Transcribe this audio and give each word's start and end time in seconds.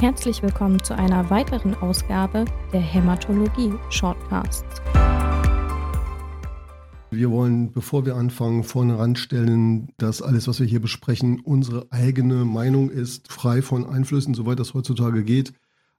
Herzlich 0.00 0.42
willkommen 0.42 0.82
zu 0.82 0.96
einer 0.96 1.28
weiteren 1.28 1.74
Ausgabe 1.74 2.46
der 2.72 2.80
Hämatologie 2.80 3.74
Shortcasts. 3.90 4.80
Wir 7.10 7.30
wollen, 7.30 7.70
bevor 7.70 8.06
wir 8.06 8.16
anfangen, 8.16 8.64
vorne 8.64 8.98
ranstellen, 8.98 9.92
dass 9.98 10.22
alles, 10.22 10.48
was 10.48 10.58
wir 10.58 10.66
hier 10.66 10.80
besprechen, 10.80 11.40
unsere 11.40 11.86
eigene 11.90 12.46
Meinung 12.46 12.88
ist, 12.88 13.30
frei 13.30 13.60
von 13.60 13.84
Einflüssen, 13.84 14.32
soweit 14.32 14.58
das 14.58 14.72
heutzutage 14.72 15.22
geht. 15.22 15.52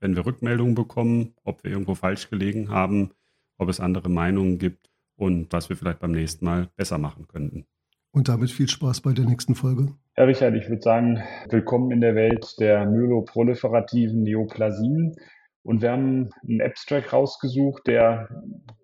wenn 0.00 0.16
wir 0.16 0.26
Rückmeldungen 0.26 0.74
bekommen, 0.74 1.34
ob 1.44 1.62
wir 1.62 1.70
irgendwo 1.70 1.94
falsch 1.94 2.30
gelegen 2.30 2.70
haben, 2.70 3.10
ob 3.58 3.68
es 3.68 3.80
andere 3.80 4.08
Meinungen 4.08 4.58
gibt 4.58 4.90
und 5.16 5.52
was 5.52 5.68
wir 5.68 5.76
vielleicht 5.76 6.00
beim 6.00 6.12
nächsten 6.12 6.44
Mal 6.44 6.68
besser 6.76 6.98
machen 6.98 7.28
könnten. 7.28 7.66
Und 8.12 8.28
damit 8.28 8.50
viel 8.50 8.68
Spaß 8.68 9.02
bei 9.02 9.12
der 9.12 9.26
nächsten 9.26 9.54
Folge. 9.54 9.94
Herr 10.14 10.26
Richard, 10.26 10.56
ich 10.56 10.68
würde 10.68 10.82
sagen, 10.82 11.22
willkommen 11.48 11.92
in 11.92 12.00
der 12.00 12.16
Welt 12.16 12.56
der 12.58 12.86
myeloproliferativen 12.86 14.22
Neoplasien. 14.22 15.14
Und 15.62 15.82
wir 15.82 15.92
haben 15.92 16.30
einen 16.42 16.62
Abstract 16.62 17.12
rausgesucht, 17.12 17.86
der 17.86 18.28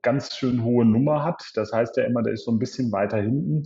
ganz 0.03 0.37
schön 0.37 0.62
hohe 0.62 0.85
Nummer 0.85 1.25
hat. 1.25 1.43
Das 1.55 1.73
heißt 1.73 1.97
ja 1.97 2.05
immer, 2.05 2.23
der 2.23 2.35
ist 2.35 2.45
so 2.45 2.53
ein 2.53 2.59
bisschen 2.59 2.93
weiter 2.93 3.21
hinten. 3.21 3.65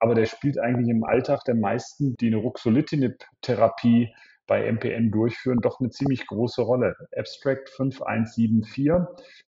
Aber 0.00 0.14
der 0.14 0.26
spielt 0.26 0.58
eigentlich 0.58 0.88
im 0.88 1.04
Alltag 1.04 1.44
der 1.44 1.54
meisten, 1.54 2.16
die 2.16 2.26
eine 2.26 2.36
Ruxolitinib-Therapie 2.36 4.12
bei 4.48 4.66
MPN 4.72 5.12
durchführen, 5.12 5.60
doch 5.62 5.78
eine 5.78 5.90
ziemlich 5.90 6.26
große 6.26 6.62
Rolle. 6.62 6.96
Abstract 7.16 7.68
5174, 7.70 8.90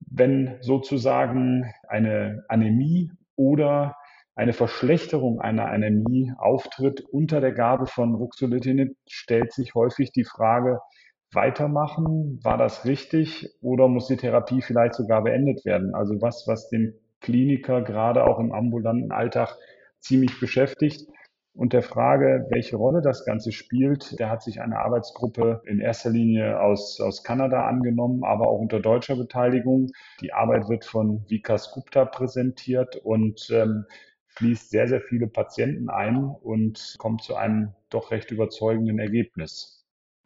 wenn 0.00 0.58
sozusagen 0.60 1.72
eine 1.88 2.44
Anämie 2.48 3.10
oder 3.36 3.96
eine 4.34 4.52
Verschlechterung 4.52 5.41
einer 5.41 5.70
Anämie 5.70 6.32
auftritt 6.36 7.00
unter 7.00 7.41
der 7.41 7.52
Gabe 7.52 7.86
von 7.86 8.14
Ruxolitinib, 8.14 8.94
stellt 9.08 9.52
sich 9.52 9.74
häufig 9.74 10.12
die 10.12 10.24
Frage, 10.24 10.80
weitermachen? 11.32 12.41
War 12.42 12.56
das 12.56 12.84
richtig 12.84 13.50
oder 13.60 13.88
muss 13.88 14.06
die 14.06 14.16
Therapie 14.16 14.62
vielleicht 14.62 14.94
sogar 14.94 15.22
beendet 15.22 15.64
werden? 15.64 15.94
Also 15.94 16.20
was, 16.20 16.44
was 16.46 16.69
den 16.69 16.94
Kliniker 17.20 17.82
gerade 17.82 18.24
auch 18.24 18.38
im 18.38 18.52
ambulanten 18.52 19.12
Alltag 19.12 19.56
ziemlich 20.00 20.38
beschäftigt 20.41 21.08
und 21.59 21.73
der 21.73 21.83
Frage, 21.83 22.47
welche 22.51 22.77
Rolle 22.77 23.03
das 23.03 23.25
Ganze 23.25 23.51
spielt, 23.51 24.14
da 24.20 24.31
hat 24.31 24.45
sich 24.45 24.61
eine 24.61 24.78
Arbeitsgruppe 24.78 25.61
in 25.67 25.81
erster 25.81 26.11
Linie 26.11 26.61
aus, 26.61 27.00
aus 27.00 27.25
Kanada 27.25 27.67
angenommen, 27.67 28.23
aber 28.23 28.47
auch 28.47 28.61
unter 28.61 28.78
deutscher 28.78 29.17
Beteiligung. 29.17 29.91
Die 30.20 30.33
Arbeit 30.33 30.69
wird 30.69 30.84
von 30.84 31.25
Vikas 31.28 31.73
Gupta 31.73 32.05
präsentiert 32.05 32.95
und 33.03 33.48
ähm, 33.50 33.87
fließt 34.37 34.70
sehr, 34.70 34.87
sehr 34.87 35.00
viele 35.00 35.27
Patienten 35.27 35.91
ein 35.91 36.27
und 36.27 36.95
kommt 36.97 37.23
zu 37.23 37.34
einem 37.34 37.72
doch 37.91 38.12
recht 38.12 38.31
überzeugenden 38.31 39.00
Ergebnis. 39.00 39.84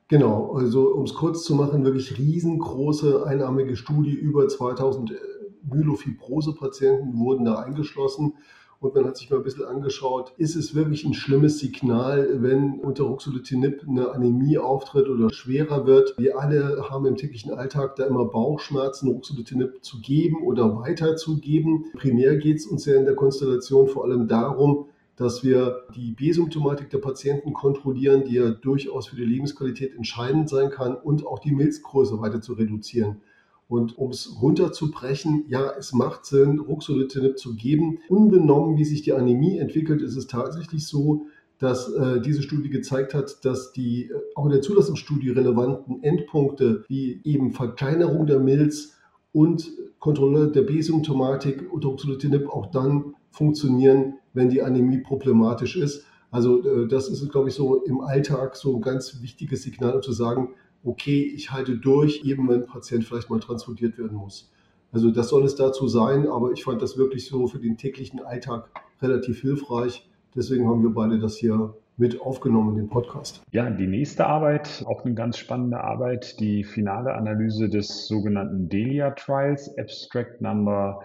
Genau, 0.09 0.53
also 0.53 0.93
um 0.93 1.05
es 1.05 1.15
kurz 1.15 1.45
zu 1.45 1.55
machen, 1.55 1.87
wirklich 1.87 2.19
riesengroße 2.19 3.25
einarmige 3.27 3.77
Studie, 3.77 4.13
über 4.13 4.49
2000 4.49 5.15
Myelofibrose-Patienten 5.63 7.19
wurden 7.19 7.47
da 7.47 7.61
eingeschlossen 7.61 8.35
und 8.83 8.97
man 8.97 9.05
hat 9.05 9.17
sich 9.17 9.31
mal 9.31 9.37
ein 9.37 9.45
bisschen 9.45 9.65
angeschaut, 9.65 10.33
ist 10.39 10.57
es 10.57 10.75
wirklich 10.75 11.05
ein 11.05 11.15
schlimmes 11.15 11.61
Signal, 11.61 12.43
wenn 12.43 12.81
unter 12.81 13.05
Ruxolitinib 13.05 13.85
eine 13.89 14.11
Anämie 14.11 14.59
auftritt 14.59 15.09
oder 15.09 15.33
schwerer 15.33 15.87
wird. 15.87 16.19
Wir 16.19 16.37
alle 16.37 16.91
haben 16.91 17.07
im 17.07 17.17
täglichen 17.17 17.53
Alltag 17.53 17.95
da 17.95 18.05
immer 18.07 18.25
Bauchschmerzen, 18.25 19.09
Ruxolitinib 19.09 19.85
zu 19.85 20.01
geben 20.01 20.43
oder 20.43 20.77
weiterzugeben. 20.77 21.93
Primär 21.95 22.37
geht 22.39 22.57
es 22.57 22.67
uns 22.67 22.85
ja 22.85 22.97
in 22.97 23.05
der 23.05 23.15
Konstellation 23.15 23.87
vor 23.87 24.05
allem 24.05 24.27
darum, 24.27 24.87
dass 25.15 25.45
wir 25.45 25.85
die 25.95 26.11
B-Symptomatik 26.11 26.91
der 26.91 26.99
Patienten 26.99 27.53
kontrollieren, 27.53 28.25
die 28.25 28.35
ja 28.35 28.51
durchaus 28.51 29.07
für 29.07 29.17
die 29.17 29.25
Lebensqualität 29.25 29.95
entscheidend 29.95 30.49
sein 30.49 30.71
kann 30.71 30.97
und 30.97 31.25
auch 31.25 31.39
die 31.39 31.53
Milzgröße 31.53 32.21
weiter 32.21 32.41
zu 32.41 32.55
reduzieren. 32.55 33.21
Und 33.69 33.97
um 33.97 34.11
es 34.11 34.41
runterzubrechen, 34.43 35.45
ja, 35.49 35.73
es 35.79 35.93
macht 35.93 36.27
Sinn, 36.27 36.59
Ruxolitinib 36.59 37.39
zu 37.39 37.57
geben. 37.57 37.99
Unbenommen, 38.09 38.77
wie 38.77 38.85
sich 38.85 39.03
die 39.03 39.15
Anämie 39.15 39.59
entwickelt, 39.59 40.03
ist 40.03 40.17
es 40.17 40.27
tatsächlich 40.27 40.87
so, 40.87 41.27
dass 41.59 41.91
äh, 41.93 42.21
diese 42.21 42.43
Studie 42.43 42.71
gezeigt 42.71 43.15
hat, 43.15 43.45
dass 43.45 43.73
die 43.73 44.11
äh, 44.11 44.15
auch 44.35 44.47
in 44.47 44.51
der 44.51 44.63
Zulassungsstudie 44.63 45.31
relevanten 45.31 46.03
Endpunkte 46.03 46.85
wie 46.89 47.21
eben 47.25 47.53
Verkleinerung 47.53 48.27
der 48.27 48.41
Milz 48.41 48.99
und 49.33 49.71
Kontrolle 50.01 50.51
der 50.51 50.63
B-Symptomatik 50.63 51.73
unter 51.73 51.89
Ruxolitinib 51.89 52.49
auch 52.49 52.67
dann 52.73 53.15
funktionieren, 53.31 54.15
wenn 54.35 54.51
die 54.51 54.63
Anämie 54.63 54.99
problematisch 54.99 55.77
ist. 55.77 56.05
Also 56.33 56.65
äh, 56.65 56.89
das 56.89 57.09
ist, 57.09 57.31
glaube 57.31 57.49
ich, 57.49 57.55
so 57.55 57.85
im 57.85 58.01
Alltag 58.01 58.57
so 58.57 58.75
ein 58.75 58.83
ganz 58.83 59.23
wichtiges 59.23 59.63
Signal, 59.63 59.95
um 59.95 60.03
zu 60.03 60.13
sagen, 60.13 60.55
okay, 60.85 61.23
ich 61.23 61.51
halte 61.53 61.77
durch, 61.77 62.23
eben 62.25 62.49
wenn 62.49 62.63
ein 62.63 62.67
Patient 62.67 63.05
vielleicht 63.05 63.31
mal 63.31 63.41
transportiert 63.41 63.99
werden 63.99 64.17
muss. 64.17 64.51
Also 64.93 65.11
das 65.11 65.29
soll 65.29 65.45
es 65.45 65.55
dazu 65.55 65.89
sein, 65.89 66.29
aber 66.29 66.53
ich 66.53 66.65
fand 66.65 66.83
das 66.83 66.99
wirklich 66.99 67.27
so 67.27 67.47
für 67.47 67.59
den 67.59 67.77
täglichen 67.77 68.21
Alltag 68.21 68.69
relativ 69.01 69.41
hilfreich. 69.41 70.09
Deswegen 70.35 70.69
haben 70.69 70.83
wir 70.83 70.91
beide 70.91 71.19
das 71.19 71.37
hier 71.37 71.75
mit 71.97 72.21
aufgenommen 72.21 72.71
in 72.71 72.85
den 72.85 72.89
Podcast. 72.89 73.43
Ja, 73.53 73.71
die 73.71 73.87
nächste 73.87 74.27
Arbeit, 74.27 74.85
auch 74.87 75.05
eine 75.05 75.15
ganz 75.15 75.39
spannende 75.39 75.83
Arbeit, 75.83 76.41
die 76.41 76.65
finale 76.65 77.15
Analyse 77.15 77.69
des 77.69 78.07
sogenannten 78.07 78.69
Delia 78.69 79.11
Trials, 79.11 79.71
Abstract 79.79 80.41
Number 80.41 81.01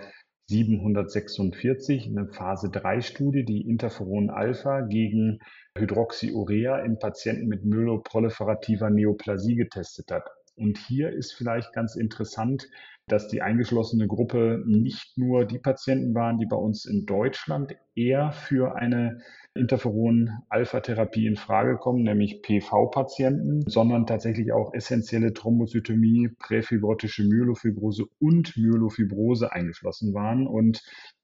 746, 0.50 2.08
eine 2.08 2.28
Phase 2.28 2.70
3 2.70 3.02
Studie, 3.02 3.44
die 3.44 3.62
Interferon 3.70 4.30
Alpha 4.30 4.82
gegen 4.82 5.40
Hydroxyurea 5.78 6.80
in 6.80 7.00
Patienten 7.00 7.48
mit 7.48 7.66
myeloproliferativer 7.66 8.90
Neoplasie 8.90 9.56
getestet 9.56 10.12
hat. 10.12 10.30
Und 10.56 10.78
hier 10.78 11.12
ist 11.12 11.34
vielleicht 11.34 11.72
ganz 11.74 11.96
interessant, 11.96 12.68
dass 13.08 13.28
die 13.30 13.42
eingeschlossene 13.42 14.08
Gruppe 14.08 14.64
nicht 14.66 15.18
nur 15.18 15.46
die 15.46 15.60
Patienten 15.60 16.14
waren, 16.14 16.40
die 16.40 16.46
bei 16.46 16.58
uns 16.58 16.86
in 16.86 17.06
Deutschland 17.06 17.76
eher 17.96 18.32
für 18.32 18.76
eine 18.76 19.20
Interferon-Alpha-Therapie 19.54 21.26
in 21.26 21.38
Frage 21.38 21.78
kommen, 21.78 22.04
nämlich 22.04 22.42
PV-Patienten, 22.42 23.64
sondern 23.68 24.06
tatsächlich 24.06 24.52
auch 24.52 24.74
essentielle 24.74 25.34
Thrombozytomie, 25.34 26.30
präfibrotische 26.40 27.24
Myelofibrose 27.24 28.06
und 28.20 28.58
Myelofibrose 28.58 29.52
eingeschlossen 29.54 30.14
waren. 30.14 30.46
Und 30.46 30.84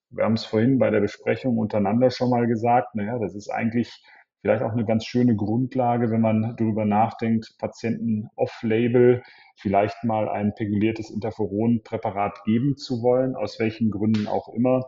wir 0.09 0.23
haben 0.23 0.33
es 0.33 0.45
vorhin 0.45 0.79
bei 0.79 0.89
der 0.89 1.01
Besprechung 1.01 1.57
untereinander 1.57 2.11
schon 2.11 2.29
mal 2.29 2.47
gesagt, 2.47 2.95
naja, 2.95 3.19
das 3.19 3.35
ist 3.35 3.49
eigentlich 3.49 3.91
vielleicht 4.43 4.61
auch 4.61 4.73
eine 4.73 4.83
ganz 4.83 5.05
schöne 5.05 5.37
Grundlage, 5.37 6.11
wenn 6.11 6.19
man 6.19 6.55
darüber 6.57 6.83
nachdenkt, 6.83 7.55
Patienten 7.59 8.27
off-label 8.35 9.23
vielleicht 9.55 10.03
mal 10.03 10.27
ein 10.27 10.53
peguliertes 10.53 11.09
Interferonpräparat 11.09 12.43
geben 12.43 12.75
zu 12.75 13.01
wollen, 13.01 13.37
aus 13.37 13.57
welchen 13.59 13.89
Gründen 13.89 14.27
auch 14.27 14.49
immer, 14.49 14.85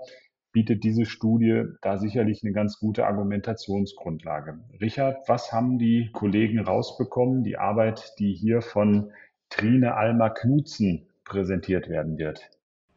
bietet 0.51 0.83
diese 0.83 1.05
Studie 1.05 1.63
da 1.81 1.97
sicherlich 1.97 2.43
eine 2.43 2.51
ganz 2.51 2.79
gute 2.79 3.05
Argumentationsgrundlage. 3.05 4.59
Richard, 4.81 5.27
was 5.29 5.53
haben 5.53 5.79
die 5.79 6.09
Kollegen 6.11 6.59
rausbekommen, 6.59 7.43
die 7.43 7.57
Arbeit, 7.57 8.13
die 8.19 8.33
hier 8.33 8.61
von 8.61 9.13
Trine 9.49 9.95
Alma 9.95 10.31
Knutzen 10.31 11.07
präsentiert 11.23 11.87
werden 11.87 12.17
wird? 12.17 12.49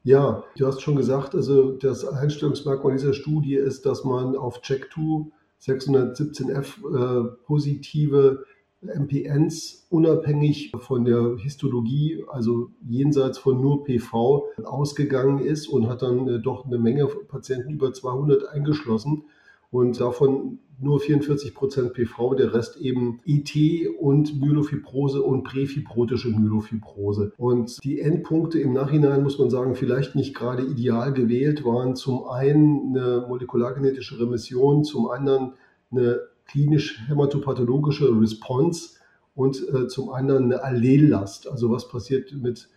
Ja, 0.03 0.43
du 0.56 0.67
hast 0.67 0.81
schon 0.83 0.97
gesagt, 0.97 1.37
also 1.37 1.77
das 1.77 2.05
Einstellungsmerkmal 2.05 2.94
dieser 2.94 3.15
Studie 3.15 3.55
ist, 3.55 3.87
dass 3.87 4.03
man 4.03 4.37
auf 4.37 4.61
Check2 4.62 5.31
617F 5.61 6.67
äh, 6.95 7.29
positive 7.45 8.45
MPNs 8.81 9.87
unabhängig 9.91 10.73
von 10.79 11.05
der 11.05 11.37
Histologie, 11.37 12.25
also 12.29 12.71
jenseits 12.87 13.39
von 13.39 13.61
nur 13.61 13.85
PV, 13.85 14.47
ausgegangen 14.63 15.41
ist 15.41 15.67
und 15.67 15.89
hat 15.89 16.03
dann 16.03 16.29
äh, 16.29 16.41
doch 16.41 16.65
eine 16.65 16.79
Menge 16.79 17.07
Patienten 17.07 17.71
über 17.71 17.93
200 17.93 18.49
eingeschlossen 18.49 19.25
und 19.70 20.00
davon 20.00 20.59
nur 20.81 21.00
44 21.00 21.55
Prozent 21.55 21.93
PV, 21.93 22.35
der 22.35 22.55
Rest 22.55 22.76
eben 22.76 23.20
IT 23.25 23.53
und 23.99 24.41
Myelofibrose 24.41 25.23
und 25.23 25.43
präfibrotische 25.43 26.31
Myelofibrose. 26.31 27.32
Und 27.37 27.82
die 27.82 28.00
Endpunkte 28.00 28.61
im 28.61 28.73
Nachhinein, 28.75 29.23
muss 29.23 29.38
man 29.38 29.50
sagen, 29.50 29.75
vielleicht 29.75 30.15
nicht 30.15 30.35
gerade 30.35 30.62
ideal 30.62 31.12
gewählt, 31.12 31.65
waren 31.65 31.97
zum 31.97 32.29
einen 32.29 32.97
eine 32.97 33.26
molekulargenetische 33.29 34.20
Remission, 34.20 34.85
zum 34.85 35.11
anderen 35.11 35.55
eine 35.91 36.21
klinisch 36.47 37.00
hämatopathologische 37.09 38.09
Response 38.21 38.99
und 39.35 39.69
äh, 39.69 39.88
zum 39.88 40.11
anderen 40.11 40.44
eine 40.44 40.62
Allellast. 40.62 41.49
Also 41.49 41.71
was 41.71 41.88
passiert 41.88 42.32
mit 42.32 42.69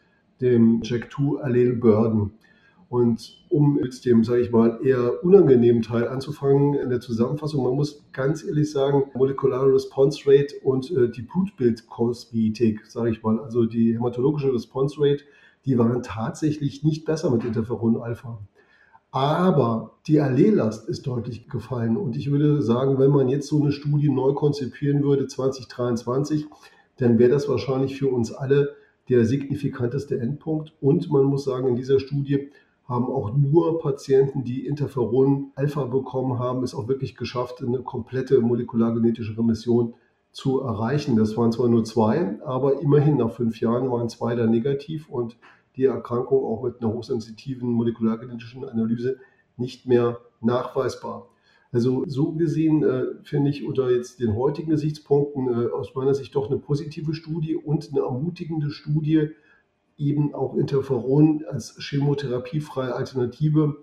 dem 0.41 0.81
Jack2-Allel-Burden. 0.81 2.31
Und 2.91 3.38
um 3.47 3.75
mit 3.75 4.03
dem, 4.03 4.25
sage 4.25 4.41
ich 4.41 4.51
mal, 4.51 4.77
eher 4.83 5.23
unangenehmen 5.23 5.81
Teil 5.81 6.09
anzufangen 6.09 6.73
in 6.73 6.89
der 6.89 6.99
Zusammenfassung, 6.99 7.63
man 7.63 7.75
muss 7.75 8.03
ganz 8.11 8.43
ehrlich 8.43 8.69
sagen, 8.69 9.03
Molecular 9.13 9.73
Response 9.73 10.23
Rate 10.25 10.55
und 10.61 10.91
äh, 10.91 11.09
die 11.09 11.21
Blutbild-Kosmetik, 11.21 12.85
sage 12.88 13.11
ich 13.11 13.23
mal, 13.23 13.39
also 13.39 13.63
die 13.63 13.93
hämatologische 13.93 14.53
Response 14.53 14.97
Rate, 14.99 15.23
die 15.65 15.77
waren 15.77 16.03
tatsächlich 16.03 16.83
nicht 16.83 17.05
besser 17.05 17.31
mit 17.31 17.45
Interferon-Alpha. 17.45 18.39
Aber 19.11 19.95
die 20.05 20.19
Alleellast 20.19 20.89
ist 20.89 21.07
deutlich 21.07 21.47
gefallen. 21.47 21.95
Und 21.95 22.17
ich 22.17 22.29
würde 22.29 22.61
sagen, 22.61 22.99
wenn 22.99 23.11
man 23.11 23.29
jetzt 23.29 23.47
so 23.47 23.61
eine 23.61 23.71
Studie 23.71 24.09
neu 24.09 24.33
konzipieren 24.33 25.01
würde, 25.01 25.27
2023, 25.27 26.45
dann 26.97 27.17
wäre 27.19 27.31
das 27.31 27.47
wahrscheinlich 27.47 27.97
für 27.97 28.09
uns 28.09 28.33
alle 28.33 28.75
der 29.07 29.23
signifikanteste 29.23 30.19
Endpunkt. 30.19 30.73
Und 30.81 31.09
man 31.09 31.23
muss 31.23 31.45
sagen, 31.45 31.69
in 31.69 31.77
dieser 31.77 32.01
Studie 32.01 32.49
haben 32.91 33.05
auch 33.05 33.33
nur 33.33 33.79
Patienten, 33.79 34.43
die 34.43 34.65
Interferon-Alpha 34.67 35.85
bekommen 35.85 36.39
haben, 36.39 36.63
es 36.63 36.75
auch 36.75 36.88
wirklich 36.88 37.15
geschafft, 37.15 37.63
eine 37.63 37.79
komplette 37.79 38.41
molekulargenetische 38.41 39.38
Remission 39.38 39.95
zu 40.31 40.61
erreichen. 40.61 41.15
Das 41.15 41.35
waren 41.38 41.51
zwar 41.51 41.69
nur 41.69 41.83
zwei, 41.83 42.39
aber 42.43 42.81
immerhin 42.81 43.17
nach 43.17 43.31
fünf 43.31 43.59
Jahren 43.61 43.89
waren 43.89 44.09
zwei 44.09 44.35
da 44.35 44.45
negativ 44.45 45.09
und 45.09 45.38
die 45.75 45.85
Erkrankung 45.85 46.43
auch 46.43 46.63
mit 46.63 46.81
einer 46.81 46.93
hochsensitiven 46.93 47.69
molekulargenetischen 47.69 48.65
Analyse 48.65 49.17
nicht 49.57 49.87
mehr 49.87 50.19
nachweisbar. 50.41 51.29
Also 51.71 52.03
so 52.05 52.33
gesehen 52.33 52.83
äh, 52.83 53.23
finde 53.23 53.49
ich 53.49 53.65
unter 53.65 53.89
jetzt 53.89 54.19
den 54.19 54.35
heutigen 54.35 54.71
Gesichtspunkten 54.71 55.47
äh, 55.47 55.67
aus 55.67 55.95
meiner 55.95 56.13
Sicht 56.13 56.35
doch 56.35 56.49
eine 56.49 56.59
positive 56.59 57.13
Studie 57.13 57.55
und 57.55 57.89
eine 57.91 58.01
ermutigende 58.01 58.71
Studie, 58.71 59.29
eben 60.01 60.33
auch 60.33 60.56
Interferon 60.56 61.44
als 61.48 61.77
chemotherapiefreie 61.80 62.94
Alternative 62.94 63.77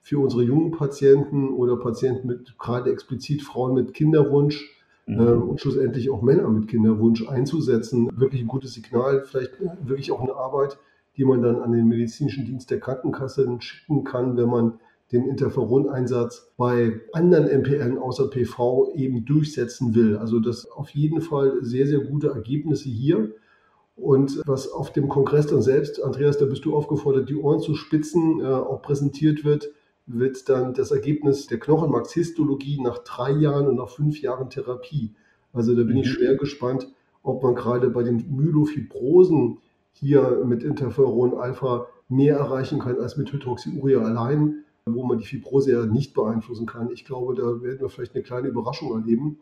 für 0.00 0.18
unsere 0.18 0.42
jungen 0.42 0.72
Patienten 0.72 1.48
oder 1.48 1.76
Patienten 1.76 2.26
mit 2.26 2.58
gerade 2.58 2.90
explizit 2.90 3.42
Frauen 3.42 3.74
mit 3.74 3.94
Kinderwunsch 3.94 4.68
mhm. 5.06 5.20
äh, 5.20 5.32
und 5.32 5.60
schlussendlich 5.60 6.10
auch 6.10 6.22
Männer 6.22 6.48
mit 6.48 6.68
Kinderwunsch 6.68 7.26
einzusetzen. 7.28 8.08
Wirklich 8.14 8.42
ein 8.42 8.48
gutes 8.48 8.74
Signal, 8.74 9.24
vielleicht 9.24 9.52
wirklich 9.82 10.12
auch 10.12 10.20
eine 10.20 10.34
Arbeit, 10.34 10.78
die 11.16 11.24
man 11.24 11.42
dann 11.42 11.56
an 11.56 11.72
den 11.72 11.88
medizinischen 11.88 12.44
Dienst 12.44 12.70
der 12.70 12.80
Krankenkasse 12.80 13.56
schicken 13.60 14.04
kann, 14.04 14.36
wenn 14.36 14.48
man 14.48 14.78
den 15.12 15.28
Interferoneinsatz 15.28 16.52
bei 16.56 17.00
anderen 17.12 17.46
MPN 17.46 17.98
außer 17.98 18.28
PV 18.30 18.92
eben 18.94 19.24
durchsetzen 19.24 19.94
will. 19.94 20.16
Also 20.16 20.40
das 20.40 20.70
auf 20.70 20.88
jeden 20.90 21.20
Fall 21.20 21.58
sehr, 21.60 21.86
sehr 21.86 22.00
gute 22.00 22.28
Ergebnisse 22.28 22.88
hier. 22.88 23.32
Und 24.02 24.42
was 24.46 24.68
auf 24.68 24.92
dem 24.92 25.08
Kongress 25.08 25.46
dann 25.46 25.62
selbst, 25.62 26.02
Andreas, 26.02 26.36
da 26.36 26.46
bist 26.46 26.64
du 26.64 26.74
aufgefordert, 26.74 27.28
die 27.28 27.36
Ohren 27.36 27.60
zu 27.60 27.76
spitzen, 27.76 28.40
äh, 28.40 28.46
auch 28.46 28.82
präsentiert 28.82 29.44
wird, 29.44 29.70
wird 30.06 30.48
dann 30.48 30.74
das 30.74 30.90
Ergebnis 30.90 31.46
der 31.46 31.60
Knochenmarkshistologie 31.60 32.80
nach 32.82 32.98
drei 32.98 33.30
Jahren 33.30 33.68
und 33.68 33.76
nach 33.76 33.90
fünf 33.90 34.20
Jahren 34.20 34.50
Therapie. 34.50 35.14
Also 35.52 35.76
da 35.76 35.84
bin 35.84 35.98
ich 35.98 36.08
mhm. 36.08 36.14
schwer 36.14 36.34
gespannt, 36.34 36.88
ob 37.22 37.44
man 37.44 37.54
gerade 37.54 37.90
bei 37.90 38.02
den 38.02 38.24
Myelofibrosen 38.28 39.58
hier 39.92 40.42
mit 40.44 40.64
Interferon 40.64 41.34
Alpha 41.34 41.86
mehr 42.08 42.38
erreichen 42.38 42.80
kann 42.80 42.98
als 42.98 43.16
mit 43.16 43.32
Hydroxyurea 43.32 44.00
allein, 44.00 44.64
wo 44.84 45.04
man 45.04 45.18
die 45.18 45.26
Fibrose 45.26 45.70
ja 45.70 45.86
nicht 45.86 46.12
beeinflussen 46.12 46.66
kann. 46.66 46.90
Ich 46.90 47.04
glaube, 47.04 47.36
da 47.36 47.62
werden 47.62 47.80
wir 47.80 47.88
vielleicht 47.88 48.16
eine 48.16 48.24
kleine 48.24 48.48
Überraschung 48.48 48.92
erleben. 48.98 49.38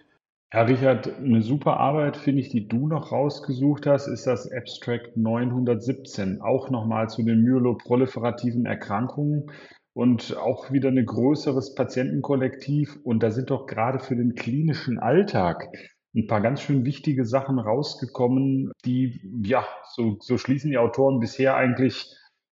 Herr 0.53 0.67
Richard, 0.67 1.17
eine 1.19 1.43
super 1.43 1.77
Arbeit, 1.77 2.17
finde 2.17 2.41
ich, 2.41 2.49
die 2.49 2.67
du 2.67 2.89
noch 2.89 3.13
rausgesucht 3.13 3.87
hast, 3.87 4.09
ist 4.09 4.27
das 4.27 4.51
Abstract 4.51 5.17
917, 5.17 6.41
auch 6.41 6.71
nochmal 6.71 7.09
zu 7.09 7.23
den 7.23 7.43
myeloproliferativen 7.43 8.67
Erkrankungen 8.67 9.53
und 9.93 10.37
auch 10.37 10.73
wieder 10.73 10.89
ein 10.89 11.07
größeres 11.07 11.77
Patientenkollektiv. 11.77 12.99
Und 13.05 13.23
da 13.23 13.31
sind 13.31 13.51
doch 13.51 13.69
gerade 13.69 14.01
für 14.01 14.17
den 14.17 14.35
klinischen 14.35 14.99
Alltag 14.99 15.69
ein 16.17 16.27
paar 16.27 16.41
ganz 16.41 16.63
schön 16.63 16.85
wichtige 16.85 17.25
Sachen 17.25 17.61
rausgekommen, 17.61 18.73
die, 18.85 19.21
ja, 19.45 19.65
so, 19.95 20.17
so 20.19 20.37
schließen 20.37 20.73
die 20.73 20.79
Autoren 20.79 21.21
bisher 21.21 21.55
eigentlich 21.55 22.13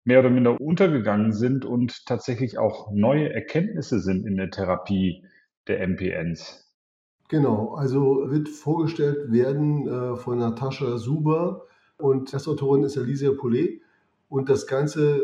mehr 0.05 0.21
oder 0.21 0.31
minder 0.31 0.59
untergegangen 0.59 1.33
sind 1.33 1.67
und 1.67 2.07
tatsächlich 2.07 2.57
auch 2.57 2.91
neue 2.91 3.35
Erkenntnisse 3.35 4.01
sind 4.01 4.27
in 4.27 4.39
der 4.39 4.51
Therapie 4.51 5.27
der 5.69 5.87
MPNs. 5.87 6.62
Genau, 7.33 7.73
also 7.77 8.31
wird 8.31 8.51
vorgestellt 8.51 9.33
werden 9.33 9.89
äh, 9.89 10.17
von 10.17 10.37
Natascha 10.37 10.99
Suber 10.99 11.65
und 11.97 12.29
Testautorin 12.29 12.83
ist 12.83 12.99
Alicia 12.99 13.33
Poulet. 13.33 13.81
Und 14.29 14.51
das 14.51 14.67
Ganze 14.67 15.19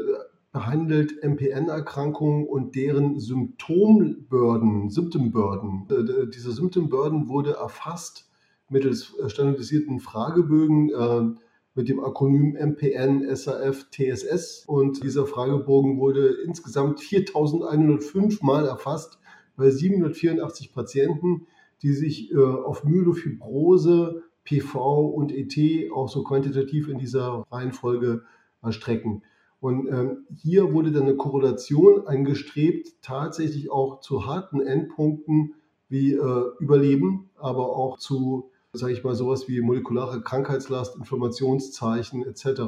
behandelt 0.50 1.22
MPN-Erkrankungen 1.22 2.46
und 2.46 2.74
deren 2.74 3.20
Symptombörden, 3.20 4.88
Symptombörden. 4.88 5.86
Äh, 5.90 6.30
diese 6.30 6.52
Symptombörden 6.52 7.28
wurde 7.28 7.56
erfasst 7.56 8.30
mittels 8.70 9.14
standardisierten 9.26 10.00
Fragebögen 10.00 10.88
äh, 10.88 11.38
mit 11.74 11.90
dem 11.90 12.02
Akronym 12.02 12.56
MPN, 12.56 13.36
SAF, 13.36 13.90
TSS. 13.90 14.64
Und 14.66 15.04
dieser 15.04 15.26
Fragebogen 15.26 15.98
wurde 15.98 16.28
insgesamt 16.46 17.00
4105 17.00 18.40
Mal 18.40 18.64
erfasst 18.64 19.18
bei 19.58 19.68
784 19.68 20.72
Patienten 20.72 21.46
die 21.82 21.92
sich 21.92 22.32
äh, 22.32 22.38
auf 22.38 22.84
Myelofibrose, 22.84 24.22
PV 24.44 25.06
und 25.06 25.32
ET 25.32 25.92
auch 25.92 26.08
so 26.08 26.24
quantitativ 26.24 26.88
in 26.88 26.98
dieser 26.98 27.44
Reihenfolge 27.50 28.22
erstrecken. 28.62 29.22
Und 29.60 29.88
ähm, 29.88 30.26
hier 30.36 30.72
wurde 30.72 30.92
dann 30.92 31.02
eine 31.04 31.16
Korrelation 31.16 32.06
angestrebt, 32.06 33.02
tatsächlich 33.02 33.70
auch 33.70 34.00
zu 34.00 34.26
harten 34.26 34.60
Endpunkten 34.60 35.54
wie 35.88 36.14
äh, 36.14 36.44
Überleben, 36.60 37.30
aber 37.36 37.74
auch 37.76 37.98
zu, 37.98 38.50
sage 38.72 38.92
ich 38.92 39.02
mal, 39.02 39.14
sowas 39.14 39.48
wie 39.48 39.60
molekulare 39.60 40.22
Krankheitslast, 40.22 40.96
Inflammationszeichen 40.96 42.24
etc. 42.24 42.62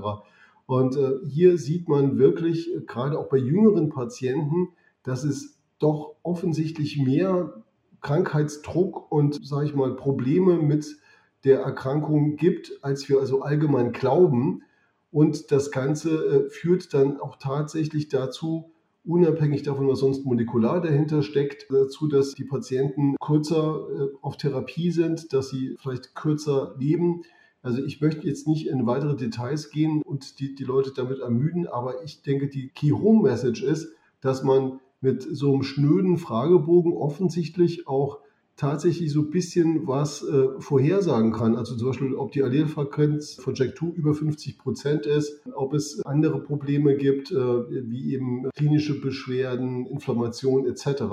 Und 0.67 0.97
äh, 0.97 1.19
hier 1.27 1.59
sieht 1.59 1.89
man 1.89 2.19
wirklich, 2.19 2.75
äh, 2.75 2.81
gerade 2.81 3.19
auch 3.19 3.29
bei 3.29 3.39
jüngeren 3.39 3.91
Patienten, 3.91 4.71
dass 5.03 5.25
es 5.25 5.59
doch 5.79 6.17
offensichtlich 6.23 6.99
mehr 6.99 7.62
Krankheitsdruck 8.00 9.11
und, 9.11 9.44
sage 9.44 9.67
ich 9.67 9.75
mal, 9.75 9.94
Probleme 9.97 10.56
mit 10.56 10.97
der 11.44 11.61
Erkrankung 11.61 12.37
gibt, 12.37 12.73
als 12.82 13.08
wir 13.08 13.19
also 13.19 13.43
allgemein 13.43 13.93
glauben. 13.93 14.62
Und 15.11 15.50
das 15.50 15.70
Ganze 15.70 16.11
äh, 16.11 16.50
führt 16.50 16.95
dann 16.95 17.21
auch 17.21 17.37
tatsächlich 17.37 18.09
dazu, 18.09 18.71
unabhängig 19.04 19.62
davon, 19.62 19.88
was 19.88 20.00
sonst 20.00 20.25
molekular 20.25 20.80
dahinter 20.80 21.23
steckt, 21.23 21.66
dazu, 21.71 22.07
dass 22.07 22.35
die 22.35 22.45
Patienten 22.45 23.16
kürzer 23.21 23.87
äh, 23.88 24.09
auf 24.21 24.37
Therapie 24.37 24.90
sind, 24.90 25.33
dass 25.33 25.49
sie 25.49 25.76
vielleicht 25.80 26.14
kürzer 26.14 26.75
leben. 26.78 27.23
Also 27.62 27.83
ich 27.83 28.00
möchte 28.00 28.26
jetzt 28.26 28.47
nicht 28.47 28.69
in 28.69 28.87
weitere 28.87 29.16
Details 29.16 29.71
gehen 29.71 30.02
und 30.02 30.38
die, 30.40 30.54
die 30.54 30.64
Leute 30.64 30.92
damit 30.95 31.21
ermüden, 31.21 31.66
aber 31.66 32.04
ich 32.04 32.23
denke, 32.23 32.49
die 32.49 32.69
Key-Home-Message 32.69 33.62
ist, 33.62 33.92
dass 34.21 34.42
man 34.42 34.80
mit 35.00 35.23
so 35.23 35.52
einem 35.52 35.62
schnöden 35.62 36.16
Fragebogen 36.19 36.92
offensichtlich 36.92 37.87
auch 37.87 38.21
tatsächlich 38.61 39.11
so 39.11 39.21
ein 39.21 39.30
bisschen 39.30 39.87
was 39.87 40.23
äh, 40.23 40.49
vorhersagen 40.59 41.33
kann. 41.33 41.57
Also 41.57 41.76
zum 41.76 41.88
Beispiel, 41.88 42.14
ob 42.14 42.33
die 42.33 42.42
Allelfrequenz 42.42 43.37
von 43.37 43.54
Jack2 43.54 43.95
über 43.95 44.12
50 44.12 44.59
Prozent 44.59 45.07
ist, 45.07 45.40
ob 45.54 45.73
es 45.73 46.04
andere 46.04 46.42
Probleme 46.42 46.95
gibt, 46.97 47.33
äh, 47.33 47.37
wie 47.37 48.12
eben 48.12 48.50
klinische 48.54 49.00
Beschwerden, 49.00 49.87
Inflammation 49.87 50.66
etc. 50.66 51.04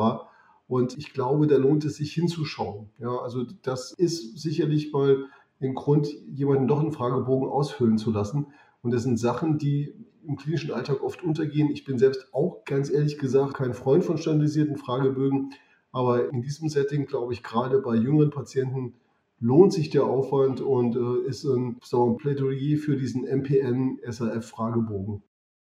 Und 0.67 0.98
ich 0.98 1.13
glaube, 1.13 1.48
da 1.48 1.56
lohnt 1.56 1.86
es 1.86 1.96
sich 1.96 2.12
hinzuschauen. 2.12 2.89
Ja, 3.00 3.15
also 3.17 3.46
das 3.62 3.94
ist 3.94 4.38
sicherlich 4.38 4.91
mal 4.91 5.25
ein 5.62 5.74
Grund, 5.74 6.10
jemanden 6.36 6.67
doch 6.67 6.82
einen 6.82 6.91
Fragebogen 6.91 7.50
ausfüllen 7.50 7.98
zu 7.98 8.12
lassen. 8.12 8.48
Und 8.82 8.91
das 8.91 9.03
sind 9.03 9.17
Sachen, 9.17 9.58
die 9.58 9.94
im 10.27 10.36
klinischen 10.36 10.72
Alltag 10.72 11.01
oft 11.03 11.24
untergehen. 11.24 11.69
Ich 11.72 11.86
bin 11.86 11.98
selbst 11.98 12.34
auch 12.34 12.65
ganz 12.65 12.89
ehrlich 12.89 13.17
gesagt 13.17 13.55
kein 13.55 13.74
Freund 13.74 14.03
von 14.03 14.17
standardisierten 14.17 14.77
Fragebögen, 14.77 15.53
aber 15.91 16.29
in 16.29 16.41
diesem 16.41 16.69
Setting 16.69 17.05
glaube 17.05 17.34
ich 17.34 17.43
gerade 17.43 17.79
bei 17.81 17.96
jüngeren 17.96 18.29
Patienten 18.29 18.93
lohnt 19.39 19.74
sich 19.74 19.89
der 19.89 20.05
Aufwand 20.05 20.62
und 20.62 20.96
äh, 20.96 21.29
ist 21.29 21.46
ein, 21.46 21.77
so 21.84 22.05
ein 22.10 22.17
Plädoyer 22.17 22.77
für 22.77 22.98
diesen 22.98 23.24
MPN-SRF-Fragebogen. 23.24 25.22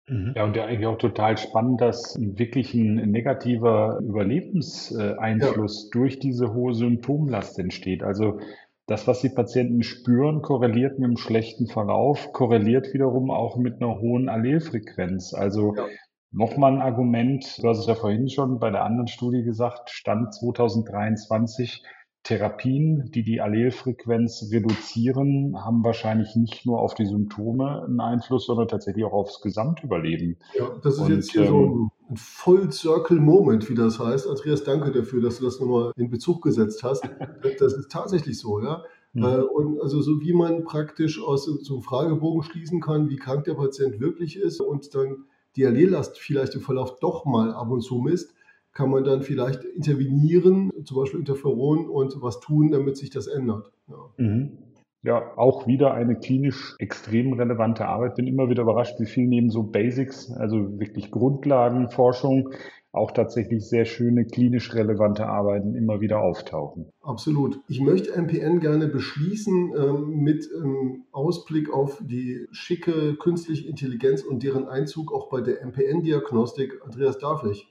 Mhm. 0.09 0.33
Ja, 0.37 0.45
und 0.45 0.57
ja 0.57 0.65
eigentlich 0.65 0.87
auch 0.87 0.99
total 0.99 1.39
spannend, 1.39 1.81
dass 1.81 2.17
wirklich 2.19 2.75
ein 2.75 2.97
negativer 3.11 3.99
Überlebenseinfluss 4.03 5.85
ja. 5.85 5.91
durch 5.93 6.19
diese 6.19 6.53
hohe 6.53 6.75
Symptomlast 6.75 7.59
entsteht. 7.59 8.03
Also 8.03 8.41
das, 8.87 9.07
was 9.07 9.21
die 9.21 9.29
Patienten 9.29 9.83
spüren, 9.83 10.43
korreliert 10.43 10.99
mit 10.99 11.09
einem 11.09 11.17
schlechten 11.17 11.67
Verlauf, 11.67 12.33
korreliert 12.33 12.93
wiederum 12.93 13.31
auch 13.31 13.57
mit 13.57 13.81
einer 13.81 14.01
hohen 14.01 14.29
Allelfrequenz. 14.29 15.35
Also 15.35 15.75
ja. 15.77 15.87
nochmal 16.31 16.73
ein 16.73 16.83
Argument, 16.83 17.63
du 17.63 17.69
hast 17.69 17.79
es 17.79 17.87
ja 17.87 17.95
vorhin 17.95 18.29
schon 18.29 18.59
bei 18.59 18.71
der 18.71 18.85
anderen 18.85 19.09
Studie 19.09 19.43
gesagt, 19.43 19.91
Stand 19.91 20.35
2023 20.35 21.85
Therapien, 22.25 23.11
die 23.13 23.25
die 23.25 23.41
Allelfrequenz 23.41 24.49
reduzieren, 24.53 25.57
haben 25.57 25.85
wahrscheinlich 25.85 26.37
nicht 26.37 26.65
nur 26.67 26.81
auf 26.81 26.95
die 26.95 27.07
Symptome 27.07 27.83
einen 27.85 28.01
Einfluss, 28.01 28.47
sondern 28.47 28.69
tatsächlich 28.69 29.05
auch 29.05 29.13
aufs 29.13 29.41
Gesamtüberleben. 29.41 30.39
Ja, 30.57 30.71
das 30.83 30.95
ist 30.95 31.01
Und, 31.01 31.11
jetzt 31.11 31.33
hier 31.33 31.43
ähm, 31.43 31.49
so 31.49 31.65
ein 31.65 31.91
Full 32.17 32.73
Circle 32.73 33.21
Moment, 33.21 33.69
wie 33.69 33.75
das 33.75 33.99
heißt. 33.99 34.29
Andreas, 34.29 34.65
danke 34.65 34.93
dafür, 34.93 35.23
dass 35.23 35.39
du 35.39 35.45
das 35.45 35.61
nochmal 35.61 35.93
in 35.97 36.11
Bezug 36.11 36.43
gesetzt 36.43 36.83
hast. 36.83 37.03
Das 37.59 37.73
ist 37.75 37.91
tatsächlich 37.91 38.39
so, 38.39 38.61
ja. 38.61 38.83
Mhm. 39.13 39.25
Und 39.25 39.81
also 39.81 40.01
so 40.01 40.21
wie 40.21 40.33
man 40.33 40.65
praktisch 40.65 41.23
aus 41.23 41.45
so 41.45 41.75
einem 41.75 41.83
Fragebogen 41.83 42.43
schließen 42.43 42.81
kann, 42.81 43.11
wie 43.11 43.17
krank 43.17 43.45
der 43.45 43.55
Patient 43.55 44.01
wirklich 44.01 44.37
ist 44.37 44.61
und 44.61 44.95
dann 44.95 45.25
die 45.57 45.67
Allellast 45.67 46.19
vielleicht 46.19 46.55
im 46.55 46.63
Verlauf 46.63 46.99
doch 46.99 47.25
mal 47.25 47.53
ab 47.53 47.71
und 47.71 47.83
zu 47.83 47.97
misst, 47.97 48.35
kann 48.73 48.91
man 48.91 49.05
dann 49.05 49.23
vielleicht 49.23 49.65
intervenieren, 49.65 50.73
zum 50.85 50.97
Beispiel 50.97 51.21
Interferon 51.21 51.89
und 51.89 52.23
was 52.23 52.41
tun, 52.41 52.71
damit 52.71 52.97
sich 52.97 53.11
das 53.11 53.27
ändert. 53.27 53.71
Ja. 53.89 53.97
Mhm. 54.17 54.59
Ja, 55.05 55.37
auch 55.37 55.67
wieder 55.67 55.95
eine 55.95 56.15
klinisch 56.15 56.77
extrem 56.79 57.33
relevante 57.33 57.87
Arbeit. 57.87 58.15
Bin 58.15 58.29
immer 58.29 58.49
wieder 58.49 58.63
überrascht, 58.63 59.01
wie 59.01 59.07
viel 59.07 59.27
neben 59.27 59.51
so 59.51 59.65
Basics, 59.65 60.31
also 60.31 60.79
wirklich 60.79 61.11
Grundlagenforschung, 61.11 62.51
auch 62.93 63.11
tatsächlich 63.11 63.69
sehr 63.69 63.85
schöne 63.85 64.27
klinisch 64.27 64.73
relevante 64.75 65.27
Arbeiten 65.27 65.75
immer 65.75 66.01
wieder 66.01 66.23
auftauchen. 66.23 66.93
Absolut. 67.01 67.59
Ich 67.67 67.81
möchte 67.81 68.13
MPN 68.17 68.61
gerne 68.61 68.87
beschließen 68.87 69.73
ähm, 69.77 70.23
mit 70.23 70.49
ähm, 70.57 71.05
Ausblick 71.11 71.73
auf 71.73 72.01
die 72.05 72.47
schicke 72.53 73.17
künstliche 73.17 73.69
Intelligenz 73.69 74.23
und 74.23 74.45
deren 74.45 74.69
Einzug 74.69 75.13
auch 75.13 75.31
bei 75.31 75.41
der 75.41 75.65
MPN-Diagnostik. 75.65 76.81
Andreas, 76.85 77.19
darf 77.19 77.45
ich? 77.45 77.67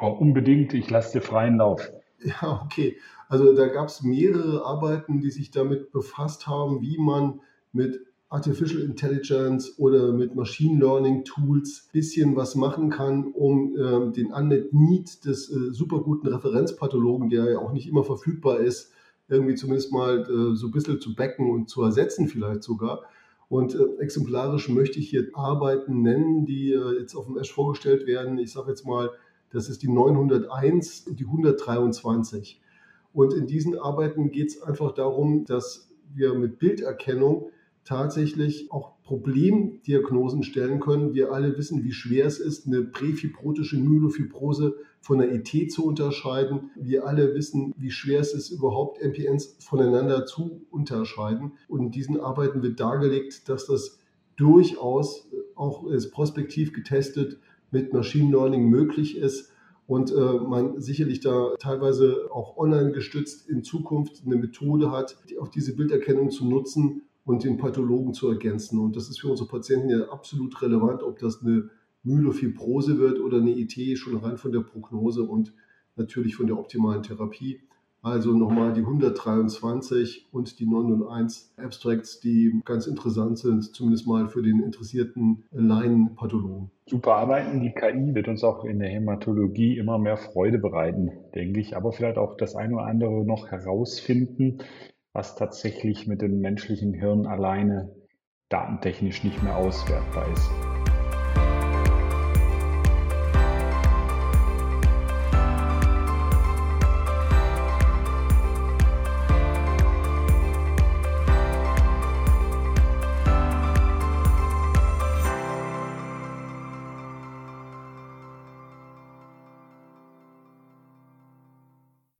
Oh, 0.00 0.08
unbedingt, 0.08 0.74
ich 0.74 0.90
lasse 0.90 1.18
dir 1.18 1.22
freien 1.24 1.56
Lauf. 1.56 1.90
Ja, 2.42 2.62
okay. 2.64 2.96
Also 3.28 3.54
da 3.54 3.68
gab 3.68 3.88
es 3.88 4.02
mehrere 4.02 4.64
Arbeiten, 4.64 5.20
die 5.20 5.30
sich 5.30 5.50
damit 5.50 5.92
befasst 5.92 6.46
haben, 6.46 6.80
wie 6.80 6.98
man 6.98 7.40
mit 7.72 8.00
Artificial 8.28 8.82
Intelligence 8.82 9.78
oder 9.78 10.12
mit 10.12 10.34
Machine 10.34 10.80
Learning 10.80 11.24
Tools 11.24 11.86
ein 11.86 11.92
bisschen 11.92 12.36
was 12.36 12.54
machen 12.54 12.90
kann, 12.90 13.26
um 13.26 13.76
äh, 13.76 14.12
den 14.12 14.32
Unmet 14.32 14.72
Need 14.72 15.24
des 15.24 15.50
äh, 15.50 15.72
super 15.72 16.00
guten 16.00 16.26
Referenzpathologen, 16.26 17.30
der 17.30 17.52
ja 17.52 17.58
auch 17.58 17.72
nicht 17.72 17.88
immer 17.88 18.02
verfügbar 18.02 18.58
ist, 18.58 18.90
irgendwie 19.28 19.54
zumindest 19.54 19.92
mal 19.92 20.22
äh, 20.22 20.56
so 20.56 20.66
ein 20.66 20.72
bisschen 20.72 21.00
zu 21.00 21.14
backen 21.14 21.50
und 21.50 21.68
zu 21.68 21.82
ersetzen 21.82 22.28
vielleicht 22.28 22.62
sogar. 22.62 23.04
Und 23.48 23.74
äh, 23.74 24.02
exemplarisch 24.02 24.68
möchte 24.68 24.98
ich 24.98 25.10
hier 25.10 25.28
Arbeiten 25.34 26.02
nennen, 26.02 26.44
die 26.44 26.72
äh, 26.72 26.98
jetzt 26.98 27.14
auf 27.14 27.26
dem 27.26 27.38
Ash 27.38 27.52
vorgestellt 27.52 28.06
werden. 28.06 28.38
Ich 28.38 28.52
sage 28.52 28.70
jetzt 28.70 28.86
mal 28.86 29.10
das 29.54 29.68
ist 29.68 29.82
die 29.82 29.88
901 29.88 31.06
und 31.06 31.20
die 31.20 31.26
123. 31.26 32.60
Und 33.12 33.32
in 33.32 33.46
diesen 33.46 33.78
Arbeiten 33.78 34.32
geht 34.32 34.48
es 34.48 34.62
einfach 34.62 34.92
darum, 34.92 35.44
dass 35.44 35.90
wir 36.12 36.34
mit 36.34 36.58
Bilderkennung 36.58 37.50
tatsächlich 37.84 38.72
auch 38.72 38.94
Problemdiagnosen 39.04 40.42
stellen 40.42 40.80
können. 40.80 41.14
Wir 41.14 41.32
alle 41.32 41.56
wissen, 41.56 41.84
wie 41.84 41.92
schwer 41.92 42.26
es 42.26 42.40
ist, 42.40 42.66
eine 42.66 42.82
präfibrotische 42.82 43.76
Myelofibrose 43.76 44.74
von 45.00 45.20
einer 45.20 45.30
ET 45.30 45.70
zu 45.70 45.84
unterscheiden. 45.84 46.70
Wir 46.74 47.06
alle 47.06 47.34
wissen, 47.34 47.74
wie 47.76 47.90
schwer 47.90 48.20
es 48.20 48.32
ist, 48.32 48.50
überhaupt 48.50 49.00
MPNs 49.04 49.56
voneinander 49.60 50.26
zu 50.26 50.62
unterscheiden. 50.70 51.52
Und 51.68 51.80
in 51.80 51.90
diesen 51.92 52.18
Arbeiten 52.18 52.62
wird 52.62 52.80
dargelegt, 52.80 53.48
dass 53.48 53.66
das 53.66 54.00
durchaus 54.36 55.28
auch 55.54 55.86
ist 55.86 56.10
prospektiv 56.10 56.72
getestet 56.72 57.38
mit 57.74 57.92
Machine 57.92 58.30
Learning 58.30 58.70
möglich 58.70 59.18
ist 59.18 59.52
und 59.86 60.12
äh, 60.12 60.14
man 60.14 60.80
sicherlich 60.80 61.20
da 61.20 61.54
teilweise 61.58 62.28
auch 62.32 62.56
online 62.56 62.92
gestützt 62.92 63.50
in 63.50 63.62
Zukunft 63.64 64.22
eine 64.24 64.36
Methode 64.36 64.90
hat, 64.90 65.16
die, 65.28 65.38
auch 65.38 65.48
diese 65.48 65.76
Bilderkennung 65.76 66.30
zu 66.30 66.46
nutzen 66.48 67.02
und 67.24 67.44
den 67.44 67.58
Pathologen 67.58 68.14
zu 68.14 68.28
ergänzen. 68.28 68.78
Und 68.78 68.96
das 68.96 69.10
ist 69.10 69.20
für 69.20 69.28
unsere 69.28 69.48
Patienten 69.48 69.90
ja 69.90 70.08
absolut 70.08 70.62
relevant, 70.62 71.02
ob 71.02 71.18
das 71.18 71.42
eine 71.42 71.68
Myelofibrose 72.04 72.98
wird 72.98 73.18
oder 73.18 73.38
eine 73.38 73.50
IT, 73.50 73.98
schon 73.98 74.16
rein 74.16 74.38
von 74.38 74.52
der 74.52 74.60
Prognose 74.60 75.24
und 75.24 75.52
natürlich 75.96 76.36
von 76.36 76.46
der 76.46 76.58
optimalen 76.58 77.02
Therapie. 77.02 77.60
Also 78.04 78.32
nochmal 78.32 78.74
die 78.74 78.82
123 78.82 80.28
und 80.30 80.60
die 80.60 80.66
901 80.66 81.54
Abstracts, 81.56 82.20
die 82.20 82.60
ganz 82.66 82.86
interessant 82.86 83.38
sind, 83.38 83.74
zumindest 83.74 84.06
mal 84.06 84.28
für 84.28 84.42
den 84.42 84.62
interessierten 84.62 85.44
Laienpathologen. 85.52 86.70
Super 86.86 87.14
arbeiten. 87.14 87.62
Die 87.62 87.72
KI 87.72 88.14
wird 88.14 88.28
uns 88.28 88.44
auch 88.44 88.66
in 88.66 88.78
der 88.78 88.90
Hämatologie 88.90 89.78
immer 89.78 89.98
mehr 89.98 90.18
Freude 90.18 90.58
bereiten, 90.58 91.12
denke 91.34 91.60
ich, 91.60 91.78
aber 91.78 91.92
vielleicht 91.92 92.18
auch 92.18 92.36
das 92.36 92.54
eine 92.56 92.74
oder 92.74 92.84
andere 92.84 93.24
noch 93.24 93.50
herausfinden, 93.50 94.58
was 95.14 95.34
tatsächlich 95.34 96.06
mit 96.06 96.20
dem 96.20 96.40
menschlichen 96.40 96.92
Hirn 96.92 97.24
alleine 97.24 97.90
datentechnisch 98.50 99.24
nicht 99.24 99.42
mehr 99.42 99.56
auswertbar 99.56 100.30
ist. 100.30 100.73